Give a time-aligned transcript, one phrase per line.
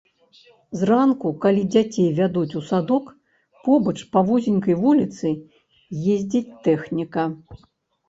[0.79, 3.13] Зранку, калі дзяцей вядуць у садок,
[3.69, 5.37] побач па вузенькай вуліцы
[6.15, 7.33] ездзіць тэхніка.